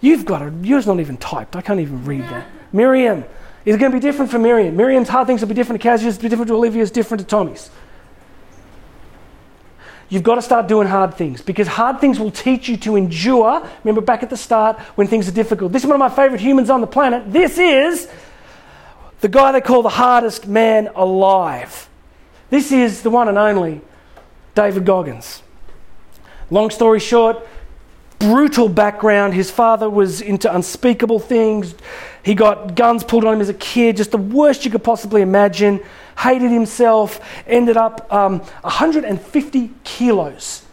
[0.00, 0.52] You've got it.
[0.64, 1.54] Yours not even typed.
[1.54, 2.48] I can't even read that.
[2.72, 3.22] Miriam.
[3.64, 4.76] Is it going to be different for Miriam?
[4.76, 7.70] Miriam's hard things will be different to Kazia's, be different to Olivia's, different to Tommy's.
[10.08, 13.64] You've got to start doing hard things because hard things will teach you to endure.
[13.84, 15.70] Remember back at the start when things are difficult.
[15.70, 17.32] This is one of my favorite humans on the planet.
[17.32, 18.08] This is
[19.20, 21.88] the guy they call the hardest man alive.
[22.50, 23.82] This is the one and only
[24.58, 25.44] David Goggins.
[26.50, 27.46] Long story short,
[28.18, 29.32] brutal background.
[29.32, 31.76] His father was into unspeakable things.
[32.24, 35.22] He got guns pulled on him as a kid, just the worst you could possibly
[35.22, 35.80] imagine.
[36.18, 40.64] Hated himself, ended up um, 150 kilos.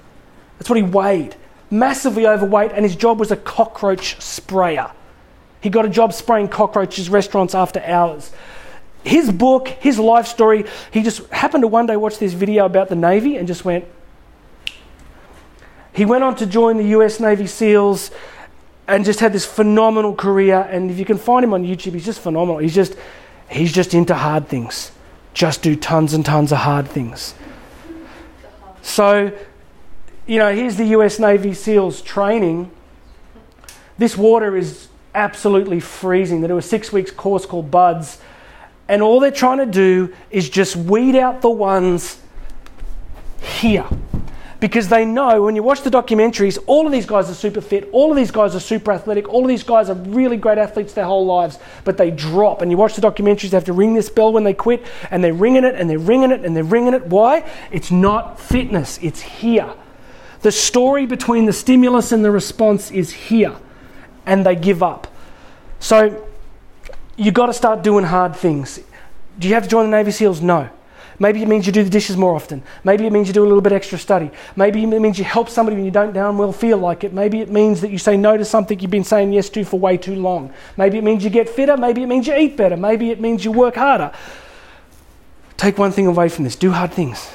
[0.57, 1.35] That's what he weighed.
[1.69, 4.89] Massively overweight, and his job was a cockroach sprayer.
[5.61, 8.31] He got a job spraying cockroaches restaurants after hours.
[9.05, 12.89] His book, his life story, he just happened to one day watch this video about
[12.89, 13.85] the Navy and just went,
[15.93, 18.09] he went on to join the US Navy SEALs
[18.87, 20.67] and just had this phenomenal career.
[20.71, 22.57] And if you can find him on YouTube, he's just phenomenal.
[22.57, 22.95] He's just,
[23.47, 24.91] he's just into hard things.
[25.35, 27.35] Just do tons and tons of hard things.
[28.81, 29.31] So,
[30.25, 32.71] you know, here's the US Navy SEALs training.
[33.99, 36.41] This water is absolutely freezing.
[36.41, 38.17] They do a six weeks course called BUDS.
[38.87, 42.19] And all they're trying to do is just weed out the ones
[43.41, 43.85] here
[44.59, 47.87] because they know when you watch the documentaries, all of these guys are super fit,
[47.91, 50.93] all of these guys are super athletic, all of these guys are really great athletes
[50.93, 52.61] their whole lives, but they drop.
[52.61, 55.23] And you watch the documentaries, they have to ring this bell when they quit, and
[55.23, 57.05] they're ringing it, and they're ringing it, and they're ringing it.
[57.05, 57.47] Why?
[57.71, 59.71] It's not fitness, it's here.
[60.41, 63.55] The story between the stimulus and the response is here,
[64.25, 65.07] and they give up.
[65.79, 66.24] So
[67.17, 68.79] you've got to start doing hard things.
[69.39, 70.41] Do you have to join the Navy SEALs?
[70.41, 70.69] No.
[71.17, 72.61] Maybe it means you do the dishes more often.
[72.83, 74.31] Maybe it means you do a little bit extra study.
[74.55, 77.13] Maybe it means you help somebody when you don't down well feel like it.
[77.13, 79.79] Maybe it means that you say no to something you've been saying yes to for
[79.79, 80.53] way too long.
[80.75, 81.77] Maybe it means you get fitter.
[81.77, 82.75] Maybe it means you eat better.
[82.75, 84.11] Maybe it means you work harder.
[85.55, 87.31] Take one thing away from this do hard things.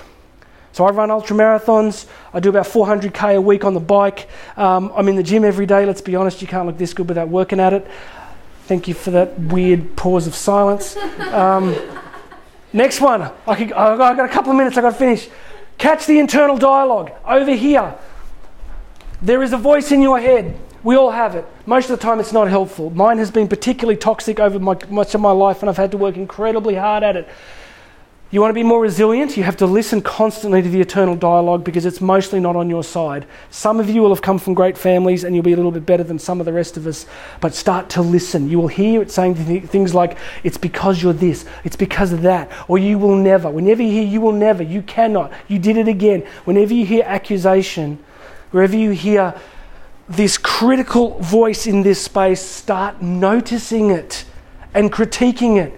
[0.72, 2.06] So I run ultra marathons.
[2.32, 4.28] I do about 400k a week on the bike.
[4.56, 5.84] Um, I'm in the gym every day.
[5.84, 7.86] Let's be honest, you can't look this good without working at it.
[8.70, 10.96] Thank you for that weird pause of silence.
[11.32, 11.74] Um,
[12.72, 13.22] Next one.
[13.44, 15.28] I could, I've got a couple of minutes, I've got to finish.
[15.76, 17.10] Catch the internal dialogue.
[17.26, 17.96] Over here,
[19.20, 20.56] there is a voice in your head.
[20.84, 21.44] We all have it.
[21.66, 22.90] Most of the time, it's not helpful.
[22.90, 25.96] Mine has been particularly toxic over my, much of my life, and I've had to
[25.96, 27.28] work incredibly hard at it.
[28.32, 29.36] You want to be more resilient?
[29.36, 32.84] You have to listen constantly to the eternal dialogue because it's mostly not on your
[32.84, 33.26] side.
[33.50, 35.84] Some of you will have come from great families and you'll be a little bit
[35.84, 37.06] better than some of the rest of us,
[37.40, 38.48] but start to listen.
[38.48, 39.34] You will hear it saying
[39.66, 43.50] things like, It's because you're this, it's because of that, or you will never.
[43.50, 46.24] Whenever you hear you will never, you cannot, you did it again.
[46.44, 47.98] Whenever you hear accusation,
[48.52, 49.34] wherever you hear
[50.08, 54.24] this critical voice in this space, start noticing it
[54.72, 55.76] and critiquing it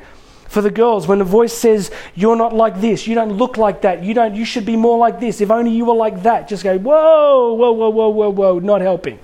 [0.53, 3.81] for the girls, when the voice says, You're not like this, you don't look like
[3.83, 6.47] that, you don't you should be more like this, if only you were like that,
[6.47, 9.19] just go, Whoa, whoa, whoa, whoa, whoa, whoa, not helping.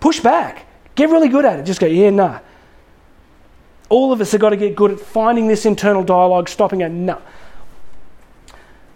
[0.00, 0.66] Push back.
[0.96, 1.62] Get really good at it.
[1.62, 2.40] Just go, yeah, nah.
[3.88, 6.88] All of us have got to get good at finding this internal dialogue, stopping it,
[6.88, 7.20] nah.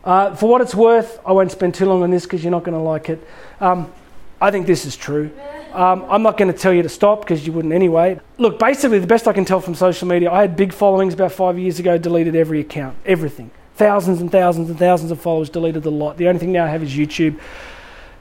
[0.03, 2.64] Uh, for what it's worth, I won't spend too long on this because you're not
[2.64, 3.24] going to like it.
[3.61, 3.92] Um,
[4.40, 5.30] I think this is true.
[5.72, 8.20] Um, I'm not going to tell you to stop because you wouldn't anyway.
[8.38, 11.32] Look, basically, the best I can tell from social media, I had big followings about
[11.32, 13.50] five years ago, deleted every account, everything.
[13.76, 16.16] Thousands and thousands and thousands of followers, deleted the lot.
[16.16, 17.38] The only thing now I have is YouTube.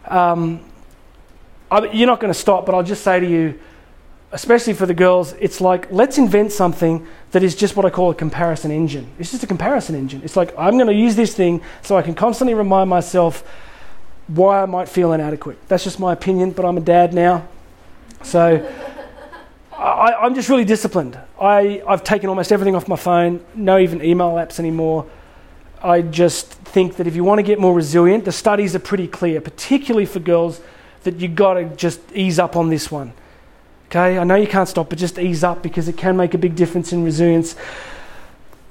[0.06, 0.62] Um,
[1.70, 3.60] I, you're not going to stop, but I'll just say to you
[4.32, 8.12] especially for the girls, it's like, let's invent something that is just what I call
[8.12, 9.10] a comparison engine.
[9.18, 10.22] It's just a comparison engine.
[10.24, 13.44] It's like, I'm going to use this thing so I can constantly remind myself
[14.30, 15.58] why I might feel inadequate.
[15.68, 17.48] That's just my opinion, but I'm a dad now.
[18.22, 18.72] So
[19.76, 21.18] I, am just really disciplined.
[21.40, 25.10] I, I've taken almost everything off my phone, no even email apps anymore.
[25.82, 29.08] I just think that if you want to get more resilient, the studies are pretty
[29.08, 30.62] clear, particularly for girls,
[31.04, 33.14] that you've got to just ease up on this one.
[33.86, 36.38] Okay, I know you can't stop, but just ease up because it can make a
[36.38, 37.56] big difference in resilience.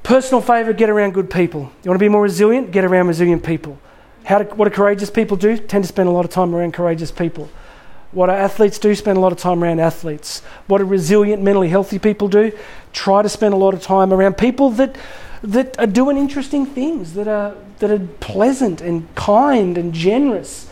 [0.05, 1.73] Personal favour get around good people.
[1.83, 2.71] You want to be more resilient?
[2.71, 3.79] Get around resilient people.
[4.29, 5.57] How do, what do courageous people do?
[5.57, 7.49] Tend to spend a lot of time around courageous people.
[8.13, 8.95] What do athletes do?
[8.95, 10.41] Spend a lot of time around athletes.
[10.67, 12.53] What do resilient, mentally healthy people do?
[12.93, 14.97] Try to spend a lot of time around people that,
[15.43, 20.69] that are doing interesting things, that are, that are pleasant and kind and generous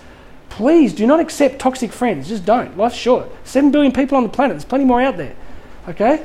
[0.57, 2.29] Please do not accept toxic friends.
[2.29, 2.79] Just don't.
[2.79, 3.29] Life's short.
[3.45, 4.55] Seven billion people on the planet.
[4.55, 5.37] There's plenty more out there.
[5.87, 6.25] Okay?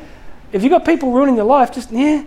[0.54, 2.24] If you've got people ruining your life, just, yeah.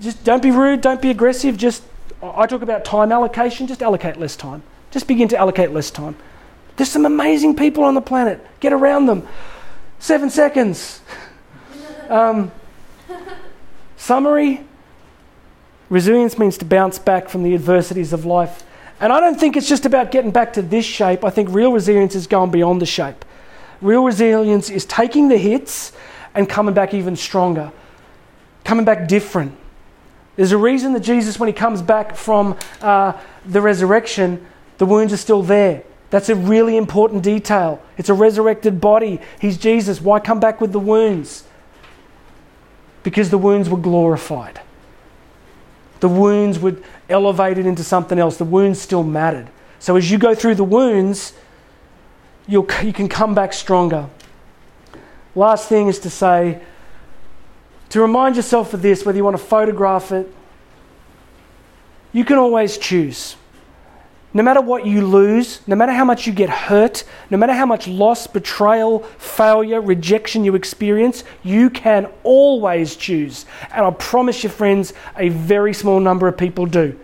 [0.00, 0.80] Just don't be rude.
[0.80, 1.58] Don't be aggressive.
[1.58, 1.82] Just,
[2.34, 3.66] I talk about time allocation.
[3.66, 4.62] Just allocate less time.
[4.90, 6.16] Just begin to allocate less time.
[6.76, 8.44] There's some amazing people on the planet.
[8.60, 9.26] Get around them.
[9.98, 11.00] Seven seconds.
[12.08, 12.52] Um,
[13.96, 14.64] summary
[15.88, 18.64] Resilience means to bounce back from the adversities of life
[19.00, 21.22] and I don't think it's just about getting back to this shape.
[21.22, 23.24] I think real resilience is going beyond the shape.
[23.82, 25.92] Real resilience is taking the hits
[26.34, 27.72] and coming back even stronger,
[28.64, 29.56] coming back different.
[30.36, 33.14] There's a reason that Jesus, when he comes back from uh,
[33.44, 34.46] the resurrection,
[34.78, 35.82] the wounds are still there.
[36.10, 37.82] That's a really important detail.
[37.96, 39.20] It's a resurrected body.
[39.40, 40.00] He's Jesus.
[40.00, 41.44] Why come back with the wounds?
[43.02, 44.60] Because the wounds were glorified.
[46.00, 46.76] The wounds were
[47.08, 48.36] elevated into something else.
[48.36, 49.48] The wounds still mattered.
[49.78, 51.32] So as you go through the wounds,
[52.46, 54.08] you'll, you can come back stronger.
[55.34, 56.60] Last thing is to say,
[57.90, 60.32] to remind yourself of this, whether you want to photograph it,
[62.12, 63.36] you can always choose.
[64.32, 67.64] No matter what you lose, no matter how much you get hurt, no matter how
[67.64, 73.46] much loss, betrayal, failure, rejection you experience, you can always choose.
[73.72, 76.98] And I promise you, friends, a very small number of people do.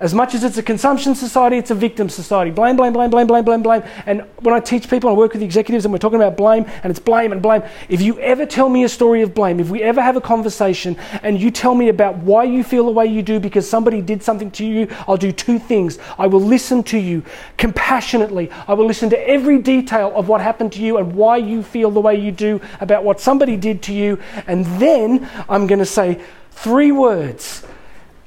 [0.00, 2.50] As much as it's a consumption society, it's a victim society.
[2.50, 3.82] Blame, blame, blame, blame, blame, blame, blame.
[4.06, 6.90] And when I teach people, I work with executives and we're talking about blame, and
[6.90, 7.62] it's blame and blame.
[7.90, 10.96] If you ever tell me a story of blame, if we ever have a conversation
[11.22, 14.22] and you tell me about why you feel the way you do because somebody did
[14.22, 15.98] something to you, I'll do two things.
[16.18, 17.22] I will listen to you
[17.58, 18.50] compassionately.
[18.66, 21.90] I will listen to every detail of what happened to you and why you feel
[21.90, 24.18] the way you do about what somebody did to you.
[24.46, 26.22] And then I'm going to say
[26.52, 27.66] three words.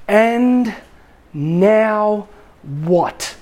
[0.07, 0.75] And
[1.33, 2.27] now
[2.61, 3.35] what?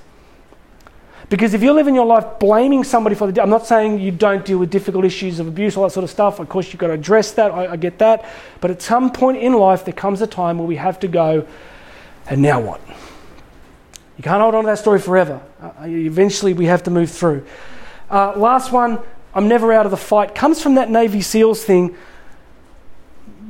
[1.32, 4.44] Because if you're living your life blaming somebody for the, I'm not saying you don't
[4.44, 6.40] deal with difficult issues of abuse, all that sort of stuff.
[6.40, 7.52] Of course, you've got to address that.
[7.52, 8.26] I, I get that.
[8.60, 11.48] But at some point in life, there comes a time where we have to go,
[12.28, 12.82] and now what?
[14.18, 15.42] You can't hold on to that story forever.
[15.62, 17.46] Uh, eventually, we have to move through.
[18.10, 19.00] Uh, last one,
[19.34, 21.96] I'm never out of the fight, comes from that Navy SEALs thing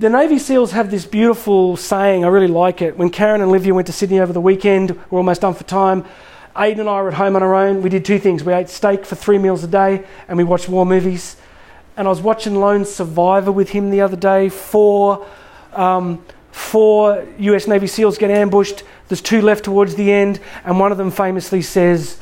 [0.02, 2.98] the Navy SEALs have this beautiful saying, I really like it.
[2.98, 6.06] When Karen and Olivia went to Sydney over the weekend, we're almost done for time.
[6.56, 7.84] Aiden and I were at home on our own.
[7.84, 8.44] We did two things.
[8.44, 11.38] We ate steak for three meals a day and we watched war movies.
[11.98, 14.50] And I was watching Lone Survivor with him the other day.
[14.50, 15.24] Four,
[15.74, 18.82] um, four US Navy SEALs get ambushed.
[19.08, 22.20] There's two left towards the end, and one of them famously says,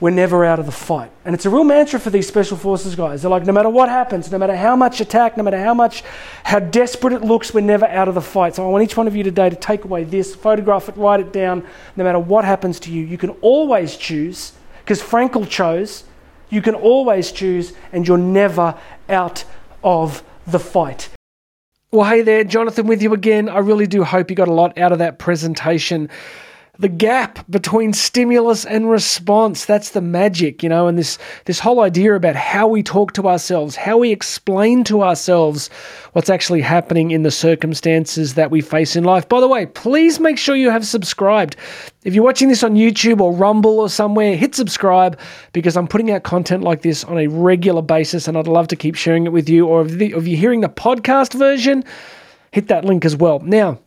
[0.00, 1.10] we're never out of the fight.
[1.24, 3.22] And it's a real mantra for these special forces guys.
[3.22, 6.02] They're like, no matter what happens, no matter how much attack, no matter how much,
[6.44, 8.56] how desperate it looks, we're never out of the fight.
[8.56, 11.20] So I want each one of you today to take away this, photograph it, write
[11.20, 11.66] it down.
[11.96, 16.04] No matter what happens to you, you can always choose, because Frankl chose,
[16.50, 18.78] you can always choose, and you're never
[19.08, 19.44] out
[19.82, 21.08] of the fight.
[21.90, 23.48] Well, hey there, Jonathan with you again.
[23.48, 26.10] I really do hope you got a lot out of that presentation
[26.78, 29.64] the gap between stimulus and response.
[29.64, 33.28] That's the magic you know and this this whole idea about how we talk to
[33.28, 35.68] ourselves how we explain to ourselves
[36.12, 39.28] what's actually happening in the circumstances that we face in life.
[39.28, 41.56] By the way please make sure you have subscribed.
[42.04, 45.18] If you're watching this on YouTube or Rumble or somewhere hit subscribe
[45.52, 48.76] because I'm putting out content like this on a regular basis and I'd love to
[48.76, 49.66] keep sharing it with you.
[49.66, 51.84] Or if, the, if you're hearing the podcast version
[52.50, 53.40] hit that link as well.
[53.40, 53.80] Now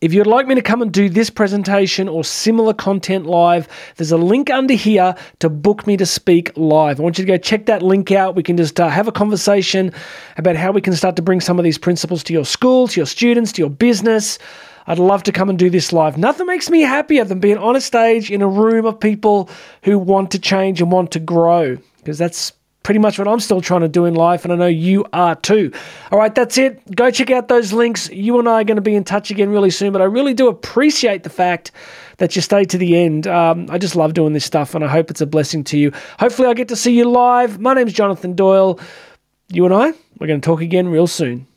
[0.00, 4.12] if you'd like me to come and do this presentation or similar content live, there's
[4.12, 7.00] a link under here to book me to speak live.
[7.00, 8.34] I want you to go check that link out.
[8.34, 9.92] We can just uh, have a conversation
[10.36, 13.00] about how we can start to bring some of these principles to your school, to
[13.00, 14.38] your students, to your business.
[14.86, 16.16] I'd love to come and do this live.
[16.16, 19.50] Nothing makes me happier than being on a stage in a room of people
[19.82, 22.52] who want to change and want to grow because that's
[22.86, 25.34] pretty much what I'm still trying to do in life, and I know you are
[25.34, 25.72] too.
[26.12, 26.94] All right, that's it.
[26.94, 28.08] Go check out those links.
[28.10, 30.34] You and I are going to be in touch again really soon, but I really
[30.34, 31.72] do appreciate the fact
[32.18, 33.26] that you stayed to the end.
[33.26, 35.90] Um, I just love doing this stuff, and I hope it's a blessing to you.
[36.20, 37.58] Hopefully, I get to see you live.
[37.58, 38.78] My name's Jonathan Doyle.
[39.48, 41.48] You and I, we're going to talk again real soon.